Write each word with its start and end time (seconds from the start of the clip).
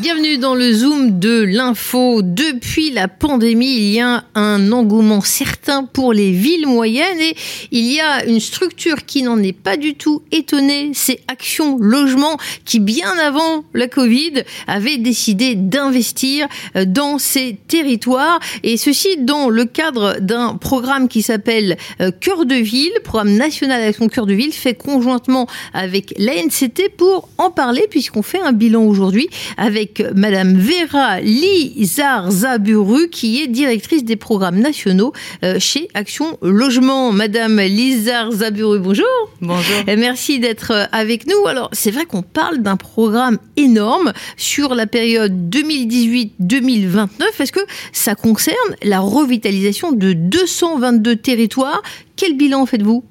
Bienvenue 0.00 0.38
dans 0.38 0.54
le 0.54 0.72
Zoom 0.72 1.18
de 1.18 1.42
l'info. 1.42 2.22
Depuis 2.22 2.92
la 2.92 3.08
pandémie, 3.08 3.78
il 3.78 3.94
y 3.94 4.00
a 4.00 4.22
un 4.36 4.70
engouement 4.70 5.22
certain 5.22 5.82
pour 5.82 6.12
les 6.12 6.30
villes 6.30 6.68
moyennes 6.68 7.20
et 7.20 7.34
il 7.72 7.92
y 7.92 7.98
a 7.98 8.24
une 8.24 8.38
structure 8.38 9.06
qui 9.06 9.24
n'en 9.24 9.42
est 9.42 9.52
pas 9.52 9.76
du 9.76 9.94
tout 9.94 10.22
étonnée, 10.30 10.92
c'est 10.94 11.18
Action 11.26 11.78
Logement 11.80 12.36
qui, 12.64 12.78
bien 12.78 13.10
avant 13.18 13.64
la 13.74 13.88
Covid, 13.88 14.44
avait 14.68 14.98
décidé 14.98 15.56
d'investir 15.56 16.46
euh, 16.76 16.84
dans 16.84 17.18
ces 17.18 17.58
territoires 17.66 18.38
et 18.62 18.76
ceci 18.76 19.16
dans 19.18 19.48
le 19.48 19.64
cadre 19.64 20.20
d'un 20.20 20.54
programme 20.54 21.08
qui 21.08 21.22
s'appelle 21.22 21.76
euh, 22.00 22.12
Cœur 22.12 22.46
de 22.46 22.54
Ville, 22.54 22.92
programme 23.02 23.34
national 23.34 23.82
Action 23.82 24.08
Cœur 24.08 24.26
de 24.26 24.34
Ville, 24.34 24.52
fait 24.52 24.74
conjointement 24.74 25.48
avec 25.72 26.14
l'ANCT 26.18 26.88
pour 26.96 27.28
en 27.36 27.50
parler 27.50 27.88
puisqu'on 27.90 28.22
fait 28.22 28.40
un 28.40 28.52
bilan 28.52 28.84
aujourd'hui 28.84 29.28
avec 29.56 29.87
Madame 30.14 30.56
Vera 30.56 31.20
Lizar-Zaburu, 31.20 33.08
qui 33.08 33.42
est 33.42 33.46
directrice 33.46 34.04
des 34.04 34.16
programmes 34.16 34.58
nationaux 34.58 35.12
euh, 35.44 35.58
chez 35.58 35.88
Action 35.94 36.38
Logement. 36.42 37.12
Madame 37.12 37.58
Lizar-Zaburu, 37.60 38.78
bonjour. 38.78 39.06
Bonjour. 39.40 39.76
Euh, 39.88 39.96
merci 39.98 40.38
d'être 40.38 40.72
euh, 40.72 40.84
avec 40.92 41.26
nous. 41.26 41.46
Alors, 41.46 41.68
c'est 41.72 41.90
vrai 41.90 42.04
qu'on 42.04 42.22
parle 42.22 42.58
d'un 42.58 42.76
programme 42.76 43.38
énorme 43.56 44.12
sur 44.36 44.74
la 44.74 44.86
période 44.86 45.32
2018-2029. 45.50 47.08
Est-ce 47.38 47.52
que 47.52 47.60
ça 47.92 48.14
concerne 48.14 48.56
la 48.82 49.00
revitalisation 49.00 49.92
de 49.92 50.12
222 50.12 51.16
territoires? 51.16 51.82
Quel 52.16 52.36
bilan 52.36 52.66
faites-vous? 52.66 53.04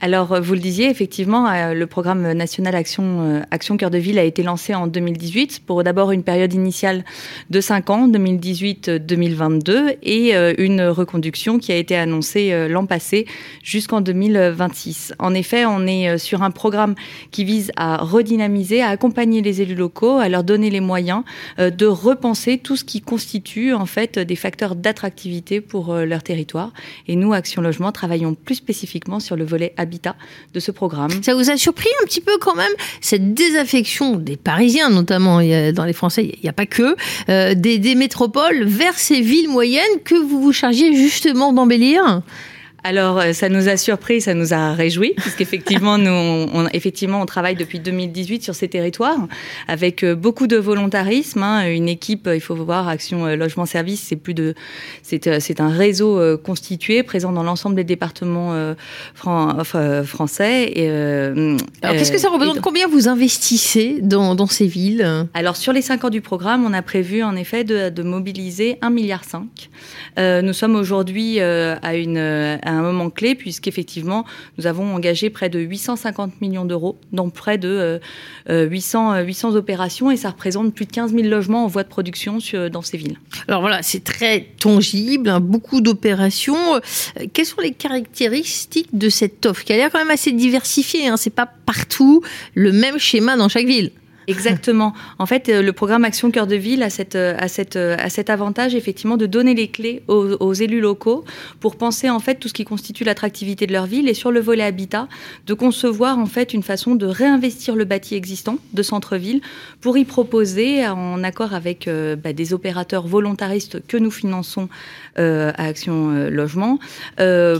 Alors, 0.00 0.32
euh, 0.32 0.40
vous 0.40 0.52
le 0.52 0.60
disiez, 0.60 0.90
effectivement, 0.90 1.48
euh, 1.48 1.72
le 1.72 1.86
programme 1.86 2.32
national 2.32 2.74
Action, 2.74 3.20
euh, 3.22 3.40
Action 3.50 3.78
Cœur 3.78 3.90
de 3.90 3.96
Ville 3.96 4.18
a 4.18 4.24
été 4.24 4.42
lancé 4.42 4.74
en 4.74 4.86
2018 4.86 5.62
pour 5.64 5.82
d'abord 5.84 6.12
une 6.12 6.22
période 6.22 6.52
initiale 6.52 7.02
de 7.48 7.60
5 7.62 7.90
ans, 7.90 8.08
2018-2022, 8.08 9.96
et 10.02 10.34
une 10.58 10.82
reconduction 10.82 11.58
qui 11.58 11.72
a 11.72 11.76
été 11.76 11.96
annoncée 11.96 12.68
l'an 12.68 12.86
passé 12.86 13.26
jusqu'en 13.62 14.00
2026. 14.00 15.14
En 15.18 15.34
effet, 15.34 15.64
on 15.64 15.86
est 15.86 16.18
sur 16.18 16.42
un 16.42 16.50
programme 16.50 16.94
qui 17.30 17.44
vise 17.44 17.72
à 17.76 17.98
redynamiser, 17.98 18.82
à 18.82 18.88
accompagner 18.88 19.42
les 19.42 19.62
élus 19.62 19.74
locaux, 19.74 20.18
à 20.18 20.28
leur 20.28 20.44
donner 20.44 20.70
les 20.70 20.80
moyens 20.80 21.22
de 21.58 21.86
repenser 21.86 22.58
tout 22.58 22.76
ce 22.76 22.84
qui 22.84 23.00
constitue 23.00 23.72
en 23.72 23.86
fait 23.86 24.18
des 24.18 24.36
facteurs 24.36 24.76
d'attractivité 24.76 25.60
pour 25.60 25.94
leur 25.94 26.22
territoire. 26.22 26.72
Et 27.08 27.16
nous, 27.16 27.32
Action 27.32 27.62
Logement, 27.62 27.92
travaillons 27.92 28.34
plus 28.34 28.56
spécifiquement 28.56 29.20
sur 29.20 29.36
le 29.36 29.44
volet 29.44 29.72
habitat 29.86 30.16
de 30.52 30.60
ce 30.60 30.70
programme. 30.70 31.10
Ça 31.22 31.34
vous 31.34 31.50
a 31.50 31.56
surpris 31.56 31.88
un 32.02 32.06
petit 32.06 32.20
peu 32.20 32.36
quand 32.38 32.54
même 32.54 32.72
cette 33.00 33.34
désaffection 33.34 34.16
des 34.16 34.36
Parisiens, 34.36 34.90
notamment 34.90 35.36
dans 35.72 35.84
les 35.84 35.92
Français, 35.92 36.24
il 36.34 36.40
n'y 36.42 36.48
a 36.48 36.52
pas 36.52 36.66
que, 36.66 36.96
euh, 37.28 37.54
des, 37.54 37.78
des 37.78 37.94
métropoles 37.94 38.64
vers 38.64 38.98
ces 38.98 39.20
villes 39.20 39.48
moyennes 39.48 39.82
que 40.04 40.14
vous 40.14 40.40
vous 40.40 40.52
chargiez 40.52 40.94
justement 40.94 41.52
d'embellir? 41.52 42.22
Alors, 42.86 43.18
euh, 43.18 43.32
ça 43.32 43.48
nous 43.48 43.68
a 43.68 43.76
surpris, 43.76 44.20
ça 44.20 44.32
nous 44.32 44.54
a 44.54 44.72
réjouis, 44.72 45.14
puisqu'effectivement, 45.16 45.98
nous, 46.06 46.08
on, 46.08 46.68
effectivement, 46.72 47.20
on 47.20 47.26
travaille 47.26 47.56
depuis 47.56 47.80
2018 47.80 48.44
sur 48.44 48.54
ces 48.54 48.68
territoires 48.68 49.26
avec 49.66 50.04
euh, 50.04 50.14
beaucoup 50.14 50.46
de 50.46 50.56
volontarisme. 50.56 51.42
Hein, 51.42 51.68
une 51.68 51.88
équipe, 51.88 52.28
il 52.32 52.40
faut 52.40 52.54
voir, 52.54 52.86
Action 52.86 53.26
euh, 53.26 53.34
Logement 53.34 53.66
Service, 53.66 54.04
c'est 54.08 54.14
plus 54.14 54.34
de, 54.34 54.54
c'est 55.02 55.60
un 55.60 55.68
réseau 55.68 56.38
constitué, 56.38 57.02
présent 57.02 57.32
dans 57.32 57.42
l'ensemble 57.42 57.74
des 57.74 57.84
départements 57.84 58.74
français. 59.14 60.70
Et, 60.74 60.88
alors, 60.88 61.96
qu'est-ce 61.96 62.12
que 62.12 62.18
ça 62.18 62.28
représente? 62.28 62.60
Combien 62.60 62.86
vous 62.86 63.08
investissez 63.08 63.98
dans, 64.00 64.36
dans, 64.36 64.46
ces 64.46 64.66
villes? 64.66 65.26
Alors, 65.34 65.56
sur 65.56 65.72
les 65.72 65.82
5 65.82 66.04
ans 66.04 66.10
du 66.10 66.20
programme, 66.20 66.64
on 66.64 66.72
a 66.72 66.82
prévu 66.82 67.22
en 67.22 67.34
effet 67.34 67.64
de, 67.64 67.88
de 67.88 68.02
mobiliser 68.02 68.78
1,5 68.82 68.92
milliard. 68.92 69.22
nous 70.18 70.52
sommes 70.52 70.76
aujourd'hui 70.76 71.40
à 71.40 71.94
une 71.94 72.75
un 72.78 72.82
moment 72.82 73.10
clé, 73.10 73.34
puisqu'effectivement, 73.34 74.24
nous 74.58 74.66
avons 74.66 74.94
engagé 74.94 75.30
près 75.30 75.48
de 75.48 75.58
850 75.58 76.40
millions 76.40 76.64
d'euros 76.64 76.98
dans 77.12 77.28
près 77.30 77.58
de 77.58 78.00
800, 78.48 79.14
euh, 79.14 79.22
800 79.22 79.52
euh, 79.54 79.58
opérations, 79.58 80.10
et 80.10 80.16
ça 80.16 80.30
représente 80.30 80.74
plus 80.74 80.86
de 80.86 80.92
15 80.92 81.12
000 81.14 81.28
logements 81.28 81.64
en 81.64 81.66
voie 81.66 81.82
de 81.82 81.88
production 81.88 82.38
dans 82.70 82.82
ces 82.82 82.96
villes. 82.96 83.18
Alors 83.48 83.60
voilà, 83.60 83.82
c'est 83.82 84.04
très 84.04 84.48
tangible, 84.58 85.28
hein, 85.28 85.40
beaucoup 85.40 85.80
d'opérations. 85.80 86.76
Euh, 86.76 86.80
quelles 87.32 87.46
sont 87.46 87.60
les 87.60 87.72
caractéristiques 87.72 88.96
de 88.96 89.08
cette 89.08 89.46
offre? 89.46 89.64
Qui 89.64 89.72
a 89.72 89.76
l'air 89.76 89.90
quand 89.90 89.98
même 89.98 90.10
assez 90.10 90.32
diversifiée 90.32 91.08
hein, 91.08 91.16
C'est 91.16 91.30
pas 91.30 91.48
partout 91.66 92.22
le 92.54 92.72
même 92.72 92.98
schéma 92.98 93.36
dans 93.36 93.48
chaque 93.48 93.66
ville. 93.66 93.90
Exactement. 94.28 94.92
En 95.18 95.26
fait, 95.26 95.48
euh, 95.48 95.62
le 95.62 95.72
programme 95.72 96.04
Action 96.04 96.30
Cœur 96.30 96.46
de 96.46 96.56
Ville 96.56 96.82
a, 96.82 96.90
cette, 96.90 97.14
euh, 97.14 97.36
a, 97.38 97.48
cette, 97.48 97.76
euh, 97.76 97.96
a 97.98 98.10
cet 98.10 98.28
avantage 98.30 98.74
effectivement 98.74 99.16
de 99.16 99.26
donner 99.26 99.54
les 99.54 99.68
clés 99.68 100.02
aux, 100.08 100.52
élus 100.52 100.80
locaux 100.80 101.24
pour 101.60 101.76
penser 101.76 102.08
en 102.10 102.18
fait 102.18 102.36
tout 102.36 102.48
ce 102.48 102.54
qui 102.54 102.64
constitue 102.64 103.04
l'attractivité 103.04 103.66
de 103.66 103.72
leur 103.72 103.86
ville 103.86 104.08
et 104.08 104.14
sur 104.14 104.30
le 104.30 104.40
volet 104.40 104.64
habitat, 104.64 105.08
de 105.46 105.54
concevoir 105.54 106.18
en 106.18 106.26
fait 106.26 106.54
une 106.54 106.62
façon 106.62 106.94
de 106.94 107.06
réinvestir 107.06 107.76
le 107.76 107.84
bâti 107.84 108.14
existant 108.14 108.58
de 108.72 108.82
centre-ville 108.82 109.40
pour 109.80 109.98
y 109.98 110.04
proposer, 110.04 110.86
en 110.86 111.22
accord 111.22 111.52
avec 111.52 111.88
bah, 112.22 112.32
des 112.32 112.54
opérateurs 112.54 113.06
volontaristes 113.06 113.86
que 113.86 113.96
nous 113.96 114.10
finançons 114.10 114.68
à 115.16 115.64
Action 115.64 116.28
Logement, 116.30 116.78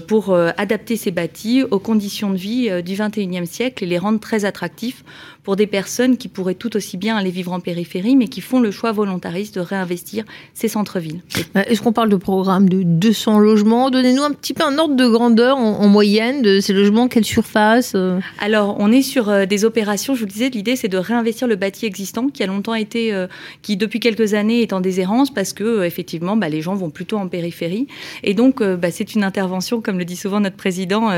pour 0.08 0.34
adapter 0.34 0.96
ces 0.96 1.10
bâtis 1.10 1.64
aux 1.70 1.78
conditions 1.78 2.30
de 2.30 2.36
vie 2.36 2.82
du 2.82 2.94
21e 2.94 3.46
siècle 3.46 3.84
et 3.84 3.86
les 3.86 3.98
rendre 3.98 4.20
très 4.20 4.44
attractifs 4.44 5.04
pour 5.46 5.54
des 5.54 5.68
personnes 5.68 6.16
qui 6.16 6.26
pourraient 6.26 6.56
tout 6.56 6.76
aussi 6.76 6.96
bien 6.96 7.16
aller 7.16 7.30
vivre 7.30 7.52
en 7.52 7.60
périphérie, 7.60 8.16
mais 8.16 8.26
qui 8.26 8.40
font 8.40 8.58
le 8.58 8.72
choix 8.72 8.90
volontariste 8.90 9.54
de 9.54 9.60
réinvestir 9.60 10.24
ces 10.54 10.66
centres-villes. 10.66 11.20
Euh, 11.54 11.62
est-ce 11.68 11.80
qu'on 11.82 11.92
parle 11.92 12.08
de 12.08 12.16
programme 12.16 12.68
de 12.68 12.82
200 12.82 13.38
logements? 13.38 13.88
Donnez-nous 13.90 14.24
un 14.24 14.32
petit 14.32 14.54
peu 14.54 14.64
un 14.64 14.76
ordre 14.76 14.96
de 14.96 15.06
grandeur 15.06 15.56
en, 15.56 15.86
moyenne 15.86 16.42
de 16.42 16.58
ces 16.58 16.72
logements, 16.72 17.06
quelle 17.06 17.24
surface 17.24 17.92
euh? 17.94 18.18
Alors, 18.40 18.74
on 18.80 18.90
est 18.90 19.02
sur 19.02 19.28
euh, 19.28 19.46
des 19.46 19.64
opérations, 19.64 20.16
je 20.16 20.18
vous 20.18 20.26
le 20.26 20.32
disais, 20.32 20.48
l'idée 20.48 20.74
c'est 20.74 20.88
de 20.88 20.98
réinvestir 20.98 21.46
le 21.46 21.54
bâti 21.54 21.86
existant 21.86 22.26
qui 22.26 22.42
a 22.42 22.48
longtemps 22.48 22.74
été, 22.74 23.26
qui 23.62 23.76
depuis 23.76 24.00
quelques 24.00 24.34
années 24.34 24.62
est 24.62 24.72
en 24.72 24.80
déshérence 24.80 25.32
parce 25.32 25.52
que 25.52 25.84
effectivement, 25.84 26.36
bah, 26.36 26.48
les 26.48 26.60
gens 26.60 26.74
vont 26.74 26.90
plutôt 26.90 27.18
en 27.18 27.28
périphérie. 27.28 27.86
Et 28.24 28.34
donc, 28.34 28.60
bah, 28.60 28.90
c'est 28.90 29.14
une 29.14 29.22
intervention, 29.22 29.80
comme 29.80 29.96
le 29.96 30.04
dit 30.04 30.16
souvent 30.16 30.40
notre 30.40 30.56
président, 30.56 31.08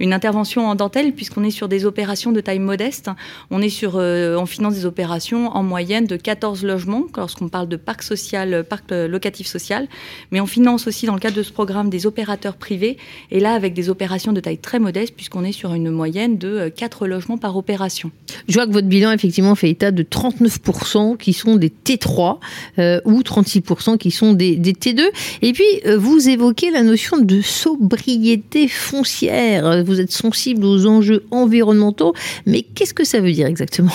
une 0.00 0.12
intervention 0.12 0.68
en 0.68 0.74
dentelle 0.74 1.14
puisqu'on 1.14 1.44
est 1.44 1.50
sur 1.50 1.66
des 1.66 1.86
opérations 1.86 2.30
de 2.30 2.42
taille 2.42 2.58
modeste. 2.58 3.08
On 3.50 3.62
est 3.62 3.69
sur, 3.70 3.96
euh, 3.96 4.36
on 4.36 4.46
finance 4.46 4.74
des 4.74 4.86
opérations 4.86 5.48
en 5.48 5.62
moyenne 5.62 6.06
de 6.06 6.16
14 6.16 6.64
logements 6.64 7.04
lorsqu'on 7.16 7.48
parle 7.48 7.68
de 7.68 7.76
parc 7.76 8.02
social, 8.02 8.64
parc 8.68 8.90
locatif 8.90 9.46
social. 9.46 9.88
Mais 10.30 10.40
on 10.40 10.46
finance 10.46 10.86
aussi 10.86 11.06
dans 11.06 11.14
le 11.14 11.20
cadre 11.20 11.36
de 11.36 11.42
ce 11.42 11.52
programme 11.52 11.90
des 11.90 12.06
opérateurs 12.06 12.56
privés. 12.56 12.96
Et 13.30 13.40
là, 13.40 13.54
avec 13.54 13.74
des 13.74 13.88
opérations 13.88 14.32
de 14.32 14.40
taille 14.40 14.58
très 14.58 14.78
modeste, 14.78 15.14
puisqu'on 15.16 15.44
est 15.44 15.52
sur 15.52 15.74
une 15.74 15.90
moyenne 15.90 16.38
de 16.38 16.68
4 16.68 17.02
euh, 17.02 17.06
logements 17.06 17.38
par 17.38 17.56
opération. 17.56 18.10
Je 18.48 18.54
vois 18.54 18.66
que 18.66 18.72
votre 18.72 18.88
bilan, 18.88 19.12
effectivement, 19.12 19.54
fait 19.54 19.70
état 19.70 19.90
de 19.90 20.02
39% 20.02 21.16
qui 21.16 21.32
sont 21.32 21.56
des 21.56 21.70
T3 21.70 22.38
euh, 22.78 23.00
ou 23.04 23.20
36% 23.20 23.98
qui 23.98 24.10
sont 24.10 24.32
des, 24.32 24.56
T2. 24.58 25.02
Et 25.42 25.52
puis, 25.52 25.64
vous 25.96 26.28
évoquez 26.28 26.70
la 26.70 26.82
notion 26.82 27.18
de 27.18 27.40
sobriété 27.40 28.68
foncière. 28.68 29.84
Vous 29.84 30.00
êtes 30.00 30.12
sensible 30.12 30.64
aux 30.64 30.86
enjeux 30.86 31.24
environnementaux. 31.30 32.14
Mais 32.46 32.62
qu'est-ce 32.62 32.94
que 32.94 33.04
ça 33.04 33.20
veut 33.20 33.32
dire 33.32 33.46
exactement 33.46 33.59
exactement 33.60 33.92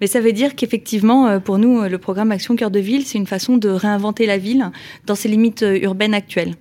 mais 0.00 0.06
ça 0.06 0.20
veut 0.20 0.32
dire 0.32 0.56
qu'effectivement, 0.56 1.26
euh, 1.26 1.38
pour 1.40 1.58
nous, 1.58 1.80
euh, 1.80 1.88
le 1.88 1.98
programme 1.98 2.32
Action 2.32 2.56
Cœur 2.56 2.70
de 2.70 2.78
Ville, 2.78 3.04
c'est 3.04 3.18
une 3.18 3.26
façon 3.26 3.56
de 3.56 3.68
réinventer 3.68 4.26
la 4.26 4.38
ville 4.38 4.70
dans 5.06 5.14
ses 5.14 5.28
limites 5.28 5.62
euh, 5.62 5.78
urbaines 5.82 6.14
actuelles. 6.14 6.54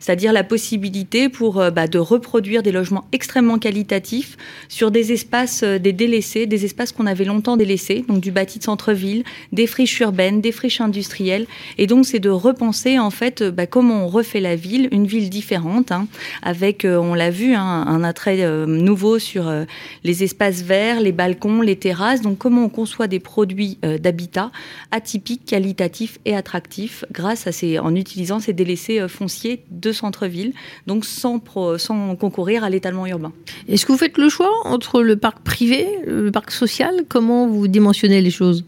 C'est-à-dire 0.00 0.32
la 0.32 0.44
possibilité 0.44 1.28
pour 1.28 1.54
bah, 1.72 1.88
de 1.88 1.98
reproduire 1.98 2.62
des 2.62 2.72
logements 2.72 3.04
extrêmement 3.12 3.58
qualitatifs 3.58 4.36
sur 4.68 4.90
des 4.90 5.12
espaces 5.12 5.64
des 5.64 5.92
délaissés, 5.92 6.46
des 6.46 6.64
espaces 6.64 6.92
qu'on 6.92 7.06
avait 7.06 7.24
longtemps 7.24 7.56
délaissés, 7.56 8.04
donc 8.06 8.20
du 8.20 8.30
bâti 8.30 8.60
de 8.60 8.64
centre-ville, 8.64 9.24
des 9.52 9.66
friches 9.66 9.98
urbaines, 10.00 10.40
des 10.40 10.52
friches 10.52 10.80
industrielles. 10.80 11.46
Et 11.78 11.86
donc, 11.88 12.06
c'est 12.06 12.20
de 12.20 12.30
repenser 12.30 12.98
en 12.98 13.10
fait 13.10 13.42
bah, 13.42 13.66
comment 13.66 14.04
on 14.04 14.08
refait 14.08 14.40
la 14.40 14.54
ville, 14.54 14.88
une 14.92 15.06
ville 15.06 15.28
différente, 15.28 15.90
hein, 15.90 16.06
avec, 16.42 16.86
on 16.88 17.14
l'a 17.14 17.30
vu, 17.30 17.54
hein, 17.54 17.84
un 17.86 18.04
attrait 18.04 18.66
nouveau 18.66 19.18
sur 19.18 19.52
les 20.04 20.22
espaces 20.22 20.62
verts, 20.62 21.00
les 21.00 21.12
balcons, 21.12 21.60
les 21.60 21.76
terrasses. 21.76 22.22
Donc, 22.22 22.38
comment 22.38 22.64
on 22.64 22.68
soit 22.86 23.08
des 23.08 23.20
produits 23.20 23.78
euh, 23.84 23.98
d'habitat 23.98 24.50
atypiques, 24.90 25.44
qualitatifs 25.44 26.18
et 26.24 26.34
attractifs 26.34 27.04
grâce 27.12 27.46
à 27.46 27.52
ces, 27.52 27.78
en 27.78 27.94
utilisant 27.94 28.40
ces 28.40 28.52
délaissés 28.52 29.00
euh, 29.00 29.08
fonciers 29.08 29.64
de 29.70 29.92
centre-ville, 29.92 30.52
donc 30.86 31.04
sans, 31.04 31.42
sans 31.78 32.16
concourir 32.16 32.64
à 32.64 32.70
l'étalement 32.70 33.06
urbain. 33.06 33.32
Est-ce 33.68 33.84
que 33.84 33.92
vous 33.92 33.98
faites 33.98 34.18
le 34.18 34.28
choix 34.28 34.50
entre 34.64 35.02
le 35.02 35.16
parc 35.16 35.40
privé, 35.40 35.86
le 36.06 36.30
parc 36.30 36.50
social? 36.50 37.04
Comment 37.08 37.46
vous 37.46 37.68
dimensionnez 37.68 38.20
les 38.20 38.30
choses? 38.30 38.64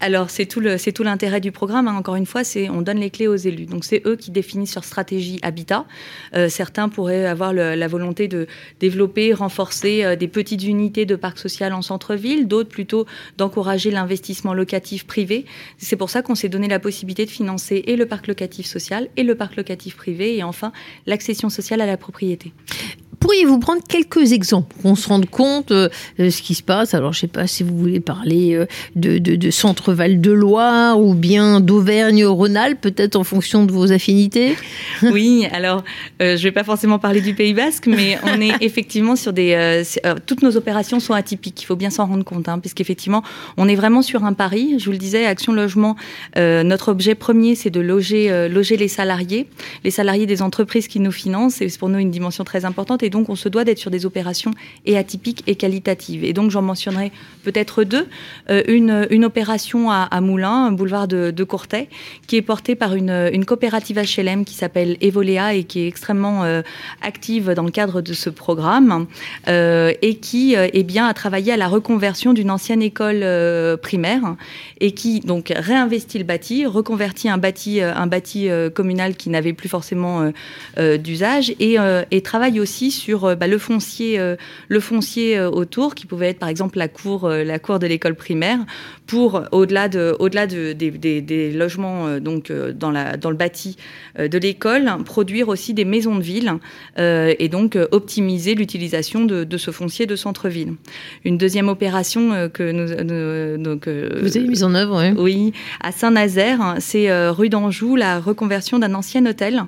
Alors 0.00 0.30
c'est 0.30 0.46
tout 0.46 0.60
l'intérêt 0.60 1.40
du 1.40 1.52
programme. 1.52 1.88
Hein. 1.88 1.94
Encore 1.94 2.16
une 2.16 2.26
fois, 2.26 2.44
c'est 2.44 2.68
on 2.70 2.82
donne 2.82 2.98
les 2.98 3.10
clés 3.10 3.26
aux 3.26 3.36
élus. 3.36 3.66
Donc 3.66 3.84
c'est 3.84 4.02
eux 4.06 4.16
qui 4.16 4.30
définissent 4.30 4.74
leur 4.74 4.84
stratégie 4.84 5.38
habitat. 5.42 5.86
Euh, 6.34 6.48
certains 6.48 6.88
pourraient 6.88 7.26
avoir 7.26 7.52
la 7.52 7.88
volonté 7.88 8.28
de 8.28 8.46
développer, 8.80 9.32
renforcer 9.32 10.04
euh, 10.04 10.16
des 10.16 10.28
petites 10.28 10.64
unités 10.64 11.06
de 11.06 11.16
parc 11.16 11.38
social 11.38 11.72
en 11.72 11.82
centre-ville. 11.82 12.48
D'autres 12.48 12.70
plutôt 12.70 13.06
d'encourager 13.36 13.90
l'investissement 13.90 14.54
locatif 14.54 15.06
privé. 15.06 15.44
C'est 15.78 15.96
pour 15.96 16.10
ça 16.10 16.22
qu'on 16.22 16.34
s'est 16.34 16.48
donné 16.48 16.68
la 16.68 16.78
possibilité 16.78 17.26
de 17.26 17.30
financer 17.30 17.82
et 17.86 17.96
le 17.96 18.06
parc 18.06 18.26
locatif 18.26 18.66
social 18.66 19.08
et 19.16 19.22
le 19.22 19.34
parc 19.34 19.56
locatif 19.56 19.96
privé 19.96 20.36
et 20.36 20.42
enfin 20.42 20.72
l'accession 21.06 21.48
sociale 21.48 21.80
à 21.80 21.86
la 21.86 21.96
propriété 21.96 22.52
pourriez-vous 23.30 23.60
prendre 23.60 23.82
quelques 23.88 24.32
exemples 24.32 24.74
pour 24.74 24.82
qu'on 24.82 24.94
se 24.96 25.08
rende 25.08 25.30
compte 25.30 25.70
euh, 25.70 25.88
de 26.18 26.30
ce 26.30 26.42
qui 26.42 26.56
se 26.56 26.64
passe? 26.64 26.94
Alors, 26.94 27.12
je 27.12 27.18
ne 27.18 27.20
sais 27.20 27.26
pas 27.28 27.46
si 27.46 27.62
vous 27.62 27.78
voulez 27.78 28.00
parler 28.00 28.56
euh, 28.56 28.66
de, 28.96 29.18
de, 29.18 29.50
Centre 29.52 29.92
Val 29.92 30.20
de 30.20 30.32
Loire 30.32 31.00
ou 31.00 31.14
bien 31.14 31.60
d'Auvergne-Rhône-Alpes, 31.60 32.80
peut-être 32.80 33.14
en 33.14 33.22
fonction 33.22 33.64
de 33.64 33.70
vos 33.70 33.92
affinités? 33.92 34.56
Oui, 35.02 35.46
alors 35.52 35.82
euh, 36.20 36.36
je 36.36 36.40
ne 36.40 36.42
vais 36.42 36.52
pas 36.52 36.64
forcément 36.64 36.98
parler 36.98 37.20
du 37.20 37.34
Pays 37.34 37.54
Basque, 37.54 37.86
mais 37.86 38.18
on 38.24 38.40
est 38.40 38.52
effectivement 38.60 39.16
sur 39.16 39.32
des. 39.32 39.82
toutes 40.26 40.42
nos 40.42 40.56
opérations 40.56 40.98
sont 40.98 41.14
atypiques. 41.14 41.62
Il 41.62 41.66
faut 41.66 41.76
bien 41.76 41.90
s'en 41.90 42.06
rendre 42.06 42.24
compte, 42.24 42.48
hein, 42.48 42.58
puisqu'effectivement, 42.58 43.22
on 43.56 43.68
est 43.68 43.76
vraiment 43.76 44.02
sur 44.02 44.24
un 44.24 44.32
pari. 44.32 44.74
Je 44.78 44.84
vous 44.86 44.92
le 44.92 44.98
disais, 44.98 45.24
Action 45.24 45.52
Logement, 45.52 45.96
notre 46.36 46.90
objet 46.90 47.14
premier, 47.14 47.54
c'est 47.54 47.70
de 47.70 47.80
loger, 47.80 48.48
loger 48.48 48.76
les 48.76 48.88
salariés, 48.88 49.46
les 49.84 49.90
salariés 49.90 50.26
des 50.26 50.42
entreprises 50.42 50.88
qui 50.88 51.00
nous 51.00 51.12
financent. 51.12 51.62
Et 51.62 51.68
c'est 51.68 51.78
pour 51.78 51.88
nous 51.88 51.98
une 51.98 52.10
dimension 52.10 52.44
très 52.44 52.64
importante. 52.64 53.02
Et 53.02 53.10
donc, 53.10 53.19
on 53.28 53.36
se 53.36 53.48
doit 53.48 53.64
d'être 53.64 53.78
sur 53.78 53.90
des 53.90 54.06
opérations 54.06 54.52
et 54.86 54.96
atypiques 54.96 55.42
et 55.46 55.54
qualitatives. 55.54 56.24
Et 56.24 56.32
donc, 56.32 56.50
j'en 56.50 56.62
mentionnerai 56.62 57.12
peut-être 57.42 57.84
deux. 57.84 58.06
Euh, 58.50 58.62
une, 58.68 59.24
opération 59.24 59.90
à, 59.90 60.20
Moulins, 60.20 60.66
un 60.66 60.72
boulevard 60.72 61.06
de, 61.06 61.30
de, 61.30 61.46
qui 62.26 62.36
est 62.36 62.42
portée 62.42 62.74
par 62.74 62.94
une, 62.94 63.44
coopérative 63.44 63.98
HLM 63.98 64.44
qui 64.44 64.54
s'appelle 64.54 64.96
Evolea 65.00 65.54
et 65.54 65.64
qui 65.64 65.80
est 65.80 65.88
extrêmement 65.88 66.44
euh, 66.44 66.62
active 67.02 67.50
dans 67.50 67.64
le 67.64 67.70
cadre 67.70 68.00
de 68.00 68.12
ce 68.12 68.30
programme 68.30 69.06
euh, 69.48 69.92
et 70.00 70.16
qui 70.16 70.54
est 70.54 70.82
bien 70.84 71.06
à 71.06 71.14
travailler 71.14 71.52
à 71.52 71.56
la 71.56 71.68
reconversion 71.68 72.32
d'une 72.32 72.50
ancienne 72.50 72.82
école 72.82 73.24
primaire 73.78 74.36
et 74.80 74.92
qui 74.92 75.20
donc 75.20 75.52
réinvestit 75.54 76.18
le 76.18 76.24
bâti, 76.24 76.66
reconvertit 76.66 77.28
un 77.28 77.38
bâti, 77.38 77.80
un 77.80 78.06
bâti 78.06 78.48
communal 78.74 79.16
qui 79.16 79.28
n'avait 79.30 79.52
plus 79.52 79.68
forcément 79.68 80.32
d'usage 80.78 81.52
et, 81.58 81.76
et 82.10 82.20
travaille 82.22 82.60
aussi 82.60 82.90
sur 82.90 83.09
euh, 83.12 83.34
bah, 83.34 83.46
le 83.46 83.58
foncier, 83.58 84.18
euh, 84.18 84.36
le 84.68 84.80
foncier 84.80 85.38
euh, 85.38 85.50
autour, 85.50 85.94
qui 85.94 86.06
pouvait 86.06 86.28
être 86.28 86.38
par 86.38 86.48
exemple 86.48 86.78
la 86.78 86.88
cour, 86.88 87.28
la 87.28 87.58
cour 87.58 87.78
de 87.78 87.86
l'école 87.86 88.14
primaire, 88.14 88.58
pour 89.06 89.42
au-delà 89.52 89.88
de, 89.88 90.14
au-delà 90.18 90.46
de, 90.46 90.72
des, 90.72 90.90
des, 90.90 91.20
des, 91.20 91.50
logements 91.52 92.18
donc 92.20 92.52
dans 92.52 92.90
la 92.90 93.16
dans 93.16 93.30
le 93.30 93.36
bâti 93.36 93.76
de 94.18 94.38
l'école, 94.38 94.88
produire 95.04 95.48
aussi 95.48 95.74
des 95.74 95.84
maisons 95.84 96.14
de 96.14 96.22
ville 96.22 96.54
et 96.96 97.48
donc 97.48 97.76
optimiser 97.90 98.54
l'utilisation 98.54 99.24
de, 99.24 99.44
de, 99.44 99.56
ce 99.56 99.70
foncier 99.70 100.06
de 100.06 100.16
centre-ville. 100.16 100.74
Une 101.24 101.38
deuxième 101.38 101.68
opération 101.68 102.48
que 102.52 102.70
nous, 102.70 103.62
donc 103.62 103.88
vous 103.88 104.36
avez 104.36 104.46
mise 104.46 104.62
en 104.62 104.74
œuvre, 104.74 105.02
oui. 105.02 105.14
Oui, 105.18 105.52
à 105.80 105.92
Saint-Nazaire, 105.92 106.76
c'est 106.78 107.10
rue 107.30 107.48
d'Anjou, 107.48 107.96
la 107.96 108.20
reconversion 108.20 108.78
d'un 108.78 108.94
ancien 108.94 109.26
hôtel, 109.26 109.64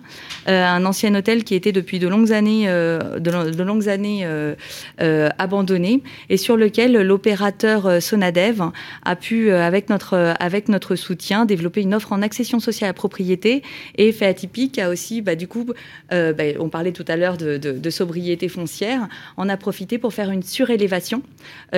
un 0.46 0.84
ancien 0.84 1.14
hôtel 1.14 1.44
qui 1.44 1.54
était 1.54 1.72
depuis 1.72 1.98
de 1.98 2.08
longues 2.08 2.32
années 2.32 2.66
de, 2.66 3.30
longues 3.32 3.88
années 3.88 4.22
euh, 4.24 4.54
euh, 5.00 5.28
abandonné 5.38 6.02
et 6.28 6.36
sur 6.36 6.56
lequel 6.56 6.92
l'opérateur 6.92 7.86
euh, 7.86 8.00
Sonadev 8.00 8.62
a 9.04 9.16
pu, 9.16 9.50
avec 9.50 9.88
notre, 9.88 10.34
avec 10.38 10.68
notre 10.68 10.96
soutien, 10.96 11.44
développer 11.44 11.82
une 11.82 11.94
offre 11.94 12.12
en 12.12 12.22
accession 12.22 12.60
sociale 12.60 12.90
à 12.90 12.92
propriété 12.92 13.62
et 13.96 14.12
fait 14.12 14.26
atypique 14.26 14.78
a 14.78 14.88
aussi, 14.88 15.22
bah, 15.22 15.34
du 15.34 15.48
coup, 15.48 15.66
bah, 16.10 16.44
on 16.58 16.68
parlait 16.68 16.92
tout 16.92 17.04
à 17.08 17.16
l'heure 17.16 17.36
de, 17.36 17.90
sobriété 17.90 18.48
foncière, 18.48 19.08
on 19.36 19.48
a 19.48 19.56
profité 19.56 19.98
pour 19.98 20.12
faire 20.12 20.30
une 20.30 20.42
surélévation, 20.42 21.22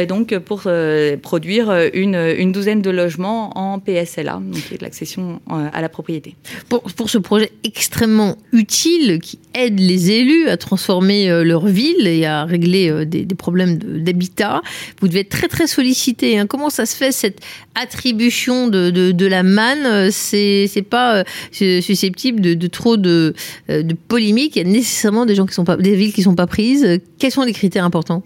donc 0.08 0.36
pour 0.38 0.68
produire 1.22 1.90
une, 1.92 2.14
une, 2.14 2.52
douzaine 2.52 2.82
de 2.82 2.90
logements 2.90 3.56
en 3.58 3.78
PSLA, 3.78 4.34
donc 4.34 4.80
l'accession 4.80 5.40
à 5.48 5.80
la 5.80 5.88
propriété. 5.88 6.36
Pour, 6.68 6.82
pour 6.82 7.10
ce 7.10 7.18
projet 7.18 7.50
extrêmement 7.64 8.36
utile 8.52 9.18
qui 9.20 9.38
aide 9.54 9.78
les 9.78 10.10
élus 10.10 10.48
à 10.48 10.56
transformer 10.56 11.43
leur 11.44 11.66
ville 11.66 12.06
et 12.06 12.26
à 12.26 12.44
régler 12.44 12.90
euh, 12.90 13.04
des, 13.04 13.26
problèmes 13.34 13.78
d'habitat. 13.78 14.62
Vous 15.00 15.08
devez 15.08 15.20
être 15.20 15.28
très 15.28 15.48
très 15.48 15.66
sollicité. 15.66 16.38
Hein. 16.38 16.46
Comment 16.46 16.70
ça 16.70 16.86
se 16.86 16.96
fait 16.96 17.12
cette 17.12 17.40
attribution 17.74 18.68
de, 18.68 18.90
de, 18.90 19.26
la 19.26 19.42
manne? 19.42 20.10
C'est 20.10 20.86
pas 20.88 21.18
euh, 21.18 21.80
susceptible 21.80 22.40
de, 22.40 22.54
de 22.54 22.66
trop 22.66 22.96
de, 22.96 23.34
de 23.68 23.94
polémiques. 24.08 24.56
Il 24.56 24.66
y 24.66 24.68
a 24.68 24.70
nécessairement 24.70 25.26
des 25.26 25.34
gens 25.34 25.46
qui 25.46 25.54
sont 25.54 25.64
pas 25.64 25.76
des 25.76 25.94
villes 25.94 26.12
qui 26.12 26.22
sont 26.22 26.34
pas 26.34 26.46
prises. 26.46 27.00
Quels 27.18 27.32
sont 27.32 27.42
les 27.42 27.52
critères 27.52 27.84
importants? 27.84 28.22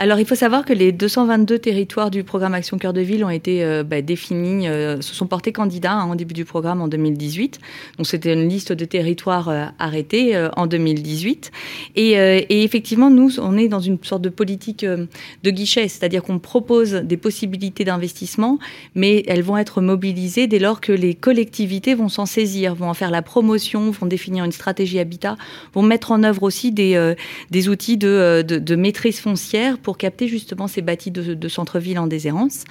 Alors, 0.00 0.20
il 0.20 0.26
faut 0.26 0.36
savoir 0.36 0.64
que 0.64 0.72
les 0.72 0.92
222 0.92 1.58
territoires 1.58 2.12
du 2.12 2.22
programme 2.22 2.54
Action 2.54 2.78
Cœur 2.78 2.92
de 2.92 3.00
Ville 3.00 3.24
ont 3.24 3.30
été 3.30 3.64
euh, 3.64 3.82
bah, 3.82 4.00
définis, 4.00 4.68
euh, 4.68 5.00
se 5.00 5.12
sont 5.12 5.26
portés 5.26 5.50
candidats 5.50 5.92
hein, 5.92 6.12
au 6.12 6.14
début 6.14 6.34
du 6.34 6.44
programme 6.44 6.80
en 6.80 6.86
2018. 6.86 7.58
Donc, 7.96 8.06
c'était 8.06 8.32
une 8.32 8.48
liste 8.48 8.72
de 8.72 8.84
territoires 8.84 9.48
euh, 9.48 9.64
arrêtés 9.80 10.48
en 10.56 10.68
2018. 10.68 11.50
Et, 11.96 12.62
effectivement, 12.62 13.10
nous, 13.10 13.40
on 13.40 13.56
est 13.56 13.66
dans 13.66 13.80
une 13.80 13.98
sorte 14.02 14.22
de 14.22 14.28
politique 14.28 14.84
de 14.84 15.50
guichet, 15.50 15.88
c'est-à-dire 15.88 16.22
qu'on 16.22 16.38
propose 16.38 16.92
des 16.92 17.16
possibilités 17.16 17.84
d'investissement, 17.84 18.58
mais 18.94 19.24
elles 19.26 19.42
vont 19.42 19.56
être 19.56 19.80
mobilisées 19.80 20.46
dès 20.46 20.60
lors 20.60 20.80
que 20.80 20.92
les 20.92 21.14
collectivités 21.14 21.94
vont 21.94 22.08
s'en 22.08 22.26
saisir, 22.26 22.74
vont 22.74 22.88
en 22.88 22.94
faire 22.94 23.10
la 23.10 23.22
promotion, 23.22 23.90
vont 23.90 24.06
définir 24.06 24.44
une 24.44 24.52
stratégie 24.52 25.00
habitat, 25.00 25.36
vont 25.74 25.82
mettre 25.82 26.12
en 26.12 26.22
œuvre 26.22 26.44
aussi 26.44 26.70
des, 26.70 27.14
des 27.50 27.68
outils 27.68 27.96
de, 27.96 28.42
de, 28.42 28.76
maîtrise 28.76 29.18
foncière 29.18 29.78
capter 29.96 30.28
justement 30.28 30.68
ces 30.68 30.82
bâtis 30.82 31.10
de, 31.10 31.48
centre-ville 31.48 31.98
en 31.98 32.06
déshérence. 32.06 32.64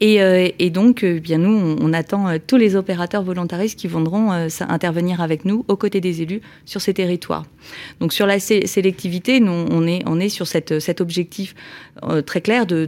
Et, 0.00 0.20
euh, 0.20 0.48
donc, 0.70 1.04
euh, 1.04 1.20
bien 1.20 1.38
nous, 1.38 1.76
on, 1.80 1.92
attend 1.92 2.28
euh, 2.28 2.38
tous 2.44 2.56
les 2.56 2.74
opérateurs 2.74 3.22
volontaristes 3.22 3.78
qui 3.78 3.86
viendront 3.86 4.32
intervenir 4.32 5.20
avec 5.20 5.44
nous 5.44 5.64
aux 5.68 5.76
côtés 5.76 6.00
des 6.00 6.22
élus 6.22 6.40
sur 6.64 6.80
ces 6.80 6.94
territoires. 6.94 7.44
Donc 8.00 8.12
sur 8.12 8.26
la 8.26 8.40
sélectivité, 8.40 9.40
nous, 9.40 9.66
on 9.70 10.18
est, 10.20 10.28
sur 10.28 10.46
cette, 10.46 10.80
cet 10.80 11.00
objectif 11.00 11.54
très 12.26 12.40
clair 12.40 12.66
de 12.66 12.86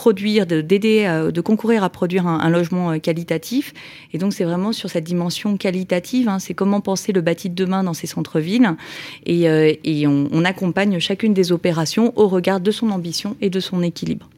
produire, 0.00 0.46
d'aider, 0.46 1.04
de, 1.30 1.40
concourir 1.42 1.84
à 1.84 1.90
produire 1.90 2.26
un, 2.26 2.48
logement 2.48 2.98
qualitatif. 2.98 3.74
Et 4.14 4.18
donc 4.18 4.32
c'est 4.32 4.44
vraiment 4.44 4.72
sur 4.72 4.88
cette 4.88 5.04
dimension 5.04 5.58
qualitative, 5.58 6.26
hein, 6.30 6.38
c'est 6.38 6.54
comment 6.54 6.80
penser 6.80 7.12
le 7.12 7.20
bâti 7.20 7.50
de 7.50 7.54
demain 7.54 7.84
dans 7.84 7.92
ces 7.92 8.06
centres-villes. 8.06 8.76
Et, 9.26 9.42
et 9.84 10.06
on, 10.06 10.44
accompagne 10.44 10.98
chacune 11.00 11.34
des 11.34 11.52
opérations 11.52 12.14
au 12.16 12.28
regard 12.28 12.60
de 12.60 12.70
son 12.70 12.88
ambition 12.88 13.36
et 13.42 13.50
de 13.50 13.60
son 13.60 13.82
équilibre. 13.82 14.30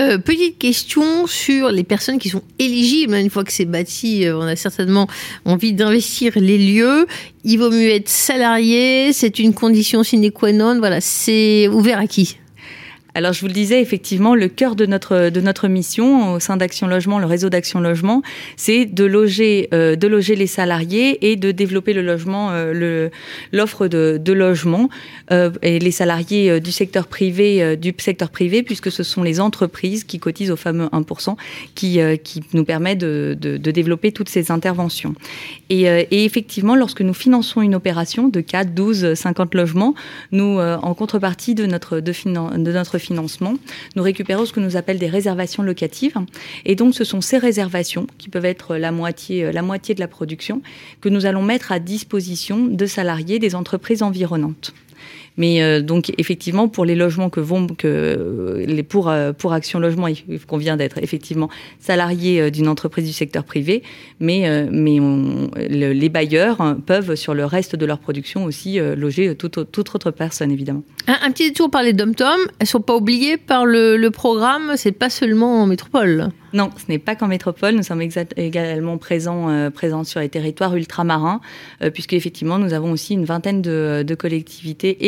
Euh, 0.00 0.16
petite 0.16 0.58
question 0.58 1.26
sur 1.26 1.70
les 1.70 1.84
personnes 1.84 2.18
qui 2.18 2.30
sont 2.30 2.42
éligibles. 2.58 3.14
Une 3.14 3.30
fois 3.30 3.44
que 3.44 3.52
c'est 3.52 3.64
bâti, 3.66 4.26
euh, 4.26 4.38
on 4.38 4.42
a 4.42 4.56
certainement 4.56 5.06
envie 5.44 5.74
d'investir 5.74 6.32
les 6.36 6.58
lieux. 6.58 7.06
Il 7.44 7.58
vaut 7.58 7.70
mieux 7.70 7.90
être 7.90 8.08
salarié. 8.08 9.12
C'est 9.12 9.38
une 9.38 9.52
condition 9.52 10.02
sine 10.02 10.30
qua 10.30 10.52
non. 10.52 10.78
Voilà, 10.78 11.00
c'est 11.00 11.68
ouvert 11.68 11.98
à 11.98 12.06
qui? 12.06 12.36
Alors 13.16 13.32
je 13.32 13.40
vous 13.40 13.46
le 13.46 13.52
disais, 13.52 13.80
effectivement, 13.80 14.34
le 14.34 14.48
cœur 14.48 14.74
de 14.74 14.86
notre 14.86 15.30
de 15.30 15.40
notre 15.40 15.68
mission 15.68 16.32
au 16.32 16.40
sein 16.40 16.56
d'Action 16.56 16.88
Logement, 16.88 17.20
le 17.20 17.26
réseau 17.26 17.48
d'Action 17.48 17.78
Logement, 17.78 18.22
c'est 18.56 18.86
de 18.86 19.04
loger 19.04 19.68
euh, 19.72 19.94
de 19.94 20.08
loger 20.08 20.34
les 20.34 20.48
salariés 20.48 21.30
et 21.30 21.36
de 21.36 21.52
développer 21.52 21.92
le 21.92 22.02
logement, 22.02 22.50
euh, 22.50 23.08
l'offre 23.52 23.86
de, 23.86 24.32
logement 24.32 24.88
euh, 25.30 25.50
et 25.62 25.78
les 25.78 25.92
salariés 25.92 26.58
du 26.60 26.72
secteur 26.72 27.06
privé 27.06 27.76
du 27.76 27.94
secteur 27.98 28.30
privé 28.30 28.64
puisque 28.64 28.90
ce 28.90 29.04
sont 29.04 29.22
les 29.22 29.38
entreprises 29.40 30.02
qui 30.02 30.18
cotisent 30.18 30.50
au 30.50 30.56
fameux 30.56 30.86
1% 30.86 31.36
qui 31.76 32.00
qui 32.24 32.42
nous 32.52 32.64
permet 32.64 32.96
de, 32.96 33.36
de, 33.40 33.70
développer 33.70 34.10
toutes 34.10 34.28
ces 34.28 34.50
interventions. 34.50 35.14
Et, 35.70 35.82
et, 35.82 36.24
effectivement, 36.24 36.74
lorsque 36.74 37.00
nous 37.00 37.14
finançons 37.14 37.62
une 37.62 37.74
opération 37.74 38.28
de 38.28 38.40
4, 38.40 38.74
12, 38.74 39.14
50 39.14 39.54
logements, 39.54 39.94
nous 40.32 40.58
en 40.58 40.94
contrepartie 40.94 41.54
de 41.54 41.66
notre 41.66 42.00
de, 42.00 42.12
de 42.12 42.72
notre 42.72 42.98
financement, 43.04 43.54
nous 43.96 44.02
récupérons 44.02 44.46
ce 44.46 44.52
que 44.52 44.60
nous 44.60 44.76
appelle 44.76 44.98
des 44.98 45.08
réservations 45.08 45.62
locatives. 45.62 46.16
Et 46.64 46.74
donc, 46.74 46.94
ce 46.94 47.04
sont 47.04 47.20
ces 47.20 47.38
réservations, 47.38 48.06
qui 48.18 48.28
peuvent 48.28 48.44
être 48.44 48.76
la 48.76 48.92
moitié, 48.92 49.52
la 49.52 49.62
moitié 49.62 49.94
de 49.94 50.00
la 50.00 50.08
production, 50.08 50.62
que 51.00 51.08
nous 51.08 51.26
allons 51.26 51.42
mettre 51.42 51.72
à 51.72 51.78
disposition 51.78 52.66
de 52.66 52.86
salariés 52.86 53.38
des 53.38 53.54
entreprises 53.54 54.02
environnantes. 54.02 54.72
Mais 55.36 55.82
donc 55.82 56.12
effectivement, 56.18 56.68
pour 56.68 56.84
les 56.84 56.94
logements 56.94 57.30
que 57.30 57.40
vont 57.40 57.66
que 57.66 58.64
les 58.66 58.82
pour 58.82 59.12
pour 59.38 59.52
Action 59.52 59.78
Logement, 59.78 60.06
il 60.06 60.40
convient 60.46 60.76
d'être 60.76 60.98
effectivement 61.02 61.48
salarié 61.80 62.50
d'une 62.50 62.68
entreprise 62.68 63.06
du 63.06 63.12
secteur 63.12 63.44
privé, 63.44 63.82
mais 64.20 64.68
mais 64.70 64.98
les 65.68 66.08
bailleurs 66.08 66.76
peuvent 66.86 67.14
sur 67.16 67.34
le 67.34 67.44
reste 67.44 67.74
de 67.76 67.86
leur 67.86 67.98
production 67.98 68.44
aussi 68.44 68.78
loger 68.78 69.34
toute, 69.34 69.70
toute 69.72 69.94
autre 69.94 70.10
personne 70.10 70.52
évidemment. 70.52 70.82
Un, 71.06 71.30
petit 71.32 71.48
détour 71.48 71.70
par 71.70 71.82
les 71.82 71.92
dom-tom, 71.92 72.38
elles 72.58 72.66
sont 72.66 72.80
pas 72.80 72.96
oubliées 72.96 73.36
par 73.36 73.66
le, 73.66 73.96
le 73.96 74.10
programme, 74.10 74.72
c'est 74.76 74.92
pas 74.92 75.10
seulement 75.10 75.62
en 75.62 75.66
métropole. 75.66 76.30
Non, 76.54 76.70
ce 76.76 76.84
n'est 76.88 77.00
pas 77.00 77.16
qu'en 77.16 77.26
métropole. 77.26 77.74
Nous 77.74 77.82
sommes 77.82 78.00
également 78.36 78.96
présents, 78.96 79.50
euh, 79.50 79.70
présents 79.70 80.04
sur 80.04 80.20
les 80.20 80.28
territoires 80.28 80.76
ultramarins, 80.76 81.40
euh, 81.82 81.90
puisque 81.90 82.12
effectivement, 82.12 82.60
nous 82.60 82.72
avons 82.72 82.92
aussi 82.92 83.14
une 83.14 83.24
vingtaine 83.24 83.60
de, 83.60 84.14
collectivités 84.16 85.04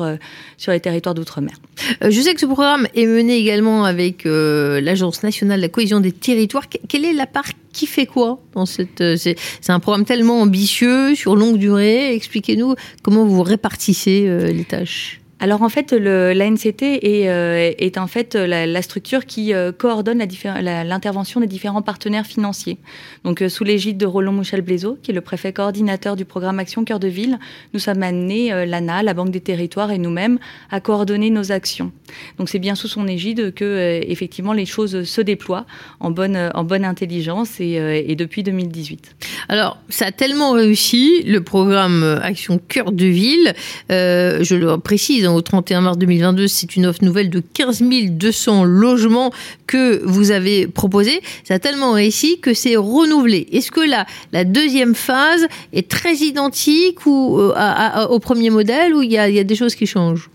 euh, 0.00 0.16
sur 0.56 0.72
les 0.72 0.80
territoires 0.80 1.14
d'outre-mer. 1.14 1.56
je 2.02 2.20
sais 2.20 2.34
que 2.34 2.40
ce 2.40 2.46
programme 2.46 2.86
est 2.94 3.06
mené 3.06 3.36
également 3.36 3.84
avec 3.84 4.22
l'Agence 4.24 5.22
nationale 5.22 5.58
de 5.58 5.62
la 5.62 5.68
cohésion 5.68 6.00
des 6.00 6.12
territoires. 6.12 6.64
Quelle 6.88 7.04
est 7.04 7.12
la 7.12 7.26
part 7.26 7.46
qui 7.72 7.86
fait 7.86 8.06
quoi 8.06 8.40
dans 8.54 8.66
cette 8.66 9.02
C'est 9.16 9.36
un 9.68 9.80
programme 9.80 10.04
tellement 10.04 10.40
ambitieux 10.40 11.14
sur 11.14 11.36
longue 11.36 11.58
durée. 11.58 12.14
Expliquez-nous 12.14 12.74
comment 13.02 13.24
vous 13.24 13.42
répartissez 13.42 14.52
les 14.52 14.64
tâches 14.64 15.17
alors 15.40 15.62
en 15.62 15.68
fait, 15.68 15.92
l'ANCT 15.92 16.82
est, 16.82 17.28
euh, 17.28 17.72
est 17.78 17.96
en 17.96 18.08
fait 18.08 18.34
la, 18.34 18.82
structure 18.82 19.24
qui 19.24 19.54
euh, 19.54 19.70
coordonne 19.70 20.18
l'intervention 20.18 21.40
des 21.40 21.46
différents 21.46 21.82
partenaires 21.82 22.26
financiers. 22.26 22.78
Donc 23.24 23.42
euh, 23.42 23.48
sous 23.48 23.62
l'égide 23.62 23.98
de 23.98 24.06
Roland 24.06 24.32
Mouchel 24.32 24.62
Blaiseau, 24.62 24.98
qui 25.00 25.12
est 25.12 25.14
le 25.14 25.20
préfet 25.20 25.52
coordinateur 25.52 26.16
du 26.16 26.24
programme 26.24 26.58
Action 26.58 26.84
Cœur 26.84 26.98
de 26.98 27.06
Ville, 27.06 27.38
nous 27.72 27.78
sommes 27.78 28.02
amenés, 28.02 28.66
l'ANA, 28.66 29.02
la 29.02 29.14
Banque 29.14 29.30
des 29.30 29.40
Territoires 29.40 29.92
et 29.92 29.98
nous-mêmes, 29.98 30.38
à 30.70 30.80
coordonner 30.80 31.30
nos 31.30 31.52
actions. 31.52 31.92
Donc 32.38 32.48
c'est 32.48 32.58
bien 32.58 32.74
sous 32.74 32.88
son 32.88 33.06
égide 33.06 33.54
que 33.54 34.00
effectivement 34.06 34.52
les 34.52 34.66
choses 34.66 35.04
se 35.04 35.20
déploient 35.20 35.66
en 36.00 36.10
bonne, 36.10 36.50
en 36.54 36.64
bonne 36.64 36.84
intelligence 36.84 37.60
et, 37.60 38.04
et 38.06 38.16
depuis 38.16 38.42
2018. 38.42 39.14
Alors 39.48 39.78
ça 39.88 40.06
a 40.06 40.12
tellement 40.12 40.52
réussi, 40.52 41.22
le 41.24 41.42
programme 41.42 42.02
Action 42.22 42.58
Cœur 42.58 42.92
de 42.92 43.06
Ville, 43.06 43.54
je 43.88 44.54
le 44.54 44.78
précise, 44.78 45.27
au 45.34 45.40
31 45.40 45.82
mars 45.82 45.98
2022, 45.98 46.48
c'est 46.48 46.76
une 46.76 46.86
offre 46.86 47.04
nouvelle 47.04 47.30
de 47.30 47.40
15 47.40 47.82
200 47.82 48.64
logements 48.64 49.30
que 49.66 50.02
vous 50.04 50.30
avez 50.30 50.66
proposé. 50.66 51.20
Ça 51.44 51.54
a 51.54 51.58
tellement 51.58 51.92
réussi 51.92 52.40
que 52.40 52.54
c'est 52.54 52.76
renouvelé. 52.76 53.46
Est-ce 53.52 53.70
que 53.70 53.80
là, 53.80 54.06
la 54.32 54.44
deuxième 54.44 54.94
phase 54.94 55.46
est 55.72 55.88
très 55.88 56.14
identique 56.16 56.98
euh, 57.06 58.06
au 58.08 58.18
premier 58.18 58.50
modèle 58.50 58.94
ou 58.94 59.02
il 59.02 59.12
y 59.12 59.18
a 59.18 59.44
des 59.44 59.54
choses 59.54 59.74
qui 59.74 59.86
changent? 59.86 60.30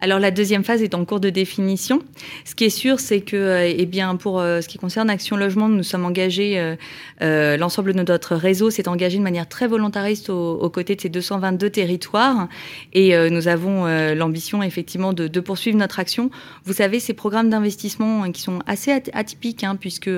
Alors 0.00 0.18
la 0.18 0.30
deuxième 0.30 0.64
phase 0.64 0.82
est 0.82 0.94
en 0.94 1.06
cours 1.06 1.18
de 1.18 1.30
définition. 1.30 2.02
Ce 2.44 2.54
qui 2.54 2.64
est 2.64 2.70
sûr, 2.70 3.00
c'est 3.00 3.22
que, 3.22 3.36
euh, 3.36 3.74
eh 3.74 3.86
bien, 3.86 4.16
pour 4.16 4.38
euh, 4.38 4.60
ce 4.60 4.68
qui 4.68 4.76
concerne 4.76 5.08
Action 5.08 5.34
Logement, 5.34 5.66
nous 5.68 5.82
sommes 5.82 6.04
engagés, 6.04 6.76
euh, 7.22 7.56
l'ensemble 7.56 7.94
de 7.94 8.02
notre 8.02 8.36
réseau 8.36 8.68
s'est 8.68 8.86
engagé 8.86 9.16
de 9.16 9.22
manière 9.22 9.48
très 9.48 9.66
volontariste 9.66 10.28
aux, 10.28 10.68
côtés 10.68 10.94
de 10.94 11.00
ces 11.00 11.08
222 11.08 11.70
territoires, 11.70 12.48
et 12.92 13.16
nous 13.30 13.48
avons 13.48 13.86
l'ambition 14.14 14.62
effectivement 14.62 15.12
de, 15.12 15.40
poursuivre 15.40 15.78
notre 15.78 15.98
action. 16.00 16.30
Vous 16.64 16.74
savez, 16.74 17.00
ces 17.00 17.14
programmes 17.14 17.48
d'investissement 17.48 18.24
hein, 18.24 18.32
qui 18.32 18.42
sont 18.42 18.58
assez 18.66 18.90
atypiques, 19.12 19.64
hein, 19.64 19.76
puisque 19.76 20.10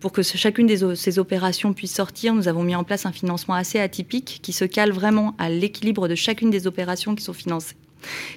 pour 0.00 0.12
que 0.12 0.22
chacune 0.22 0.66
de 0.66 0.94
ces 0.94 1.18
opérations 1.18 1.72
puisse 1.72 1.94
sortir, 1.94 2.34
nous 2.34 2.48
avons 2.48 2.62
mis 2.62 2.74
en 2.74 2.84
place 2.84 3.06
un 3.06 3.12
financement 3.12 3.54
assez 3.54 3.78
atypique 3.78 4.40
qui 4.42 4.52
se 4.52 4.64
cale 4.64 4.90
vraiment 4.90 5.34
à 5.38 5.50
l'équilibre 5.50 6.08
de 6.08 6.14
chacune 6.14 6.50
des 6.50 6.66
opérations 6.66 7.14
qui 7.14 7.22
sont 7.22 7.32
financées 7.32 7.76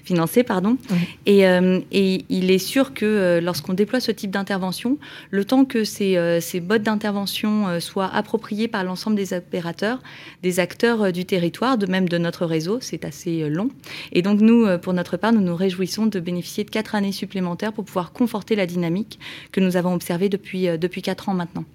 financé, 0.03 0.43
pardon. 0.43 0.77
Euh, 1.27 1.79
et, 1.91 2.25
il 2.29 2.51
est 2.51 2.57
sûr 2.57 2.93
que 2.93 3.05
euh, 3.05 3.41
lorsqu'on 3.41 3.73
déploie 3.73 3.99
ce 3.99 4.11
type 4.11 4.31
d'intervention, 4.31 4.97
le 5.31 5.45
temps 5.45 5.65
que 5.65 5.83
ces, 5.83 6.17
euh, 6.17 6.39
ces 6.39 6.61
modes 6.61 6.83
d'intervention 6.83 7.79
soient 7.79 8.13
appropriés 8.13 8.67
par 8.67 8.83
l'ensemble 8.83 9.15
des 9.15 9.33
opérateurs, 9.33 10.01
des 10.41 10.59
acteurs 10.59 11.11
du 11.11 11.25
territoire, 11.25 11.77
de 11.77 11.85
même 11.85 12.09
de 12.09 12.17
notre 12.17 12.45
réseau, 12.45 12.79
c'est 12.81 13.05
assez 13.05 13.49
long. 13.49 13.69
Et 14.11 14.21
donc 14.21 14.41
nous, 14.41 14.67
pour 14.79 14.93
notre 14.93 15.17
part, 15.17 15.33
nous 15.33 15.41
nous 15.41 15.55
réjouissons 15.55 16.05
de 16.05 16.19
bénéficier 16.19 16.63
de 16.63 16.69
quatre 16.69 16.95
années 16.95 17.11
supplémentaires 17.11 17.73
pour 17.73 17.85
pouvoir 17.85 18.11
conforter 18.11 18.55
la 18.55 18.65
dynamique 18.65 19.19
que 19.51 19.59
nous 19.59 19.77
avons 19.77 19.93
observée 19.93 20.29
depuis, 20.29 20.67
depuis 20.77 21.01
quatre 21.01 21.29
ans 21.29 21.33
maintenant. 21.33 21.65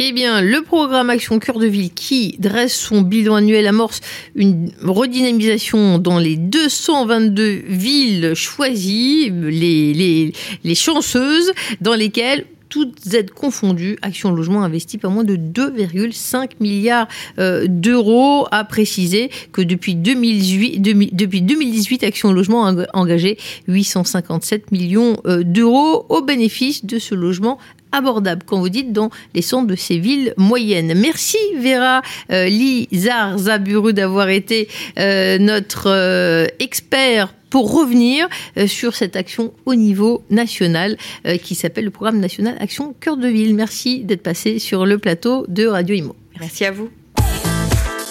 Eh 0.00 0.12
bien, 0.12 0.40
le 0.40 0.62
programme 0.62 1.10
Action 1.10 1.40
Cœur 1.40 1.58
de 1.58 1.66
Ville 1.66 1.92
qui 1.92 2.36
dresse 2.38 2.76
son 2.76 3.02
bilan 3.02 3.34
annuel 3.34 3.66
amorce 3.66 4.00
une 4.36 4.70
redynamisation 4.80 5.98
dans 5.98 6.20
les 6.20 6.36
222 6.36 7.62
villes 7.66 8.34
choisies, 8.34 9.30
les, 9.30 10.74
chanceuses, 10.76 11.52
dans 11.80 11.94
lesquelles 11.94 12.46
toutes 12.68 13.14
aides 13.14 13.30
confondues, 13.30 13.98
Action 14.02 14.30
Logement 14.30 14.62
investit 14.62 14.98
pas 14.98 15.08
moins 15.08 15.24
de 15.24 15.36
2,5 15.36 16.50
milliards 16.60 17.08
euh, 17.38 17.64
d'euros. 17.66 18.46
A 18.50 18.64
préciser 18.64 19.30
que 19.52 19.62
depuis 19.62 19.94
2018, 19.94 20.80
depuis 21.12 21.42
2018, 21.42 22.04
Action 22.04 22.32
Logement 22.32 22.66
a 22.66 22.74
engagé 22.92 23.38
857 23.68 24.70
millions 24.70 25.16
euh, 25.26 25.42
d'euros 25.42 26.06
au 26.08 26.22
bénéfice 26.22 26.84
de 26.84 26.98
ce 26.98 27.14
logement 27.14 27.58
abordable, 27.92 28.42
quand 28.46 28.58
vous 28.60 28.68
dites, 28.68 28.92
dans 28.92 29.10
les 29.34 29.42
centres 29.42 29.66
de 29.66 29.76
ces 29.76 29.98
villes 29.98 30.34
moyennes. 30.36 30.94
Merci 30.94 31.38
Vera 31.56 32.02
euh, 32.30 32.46
Lizar 32.46 33.38
Zaburu 33.38 33.92
d'avoir 33.92 34.28
été 34.28 34.68
euh, 34.98 35.38
notre 35.38 35.88
euh, 35.88 36.46
expert 36.58 37.34
pour 37.50 37.72
revenir 37.72 38.28
euh, 38.56 38.66
sur 38.66 38.94
cette 38.94 39.16
action 39.16 39.52
au 39.64 39.74
niveau 39.74 40.22
national 40.30 40.96
qui 41.42 41.54
s'appelle 41.54 41.84
le 41.84 41.90
programme 41.90 42.20
national 42.20 42.56
Action 42.60 42.94
Cœur 43.00 43.16
de 43.16 43.28
Ville. 43.28 43.54
Merci 43.54 44.04
d'être 44.04 44.22
passé 44.22 44.58
sur 44.58 44.86
le 44.86 44.98
plateau 44.98 45.46
de 45.48 45.66
Radio 45.66 45.94
Imo. 45.94 46.16
Merci 46.40 46.64
à 46.64 46.70
vous. 46.70 46.90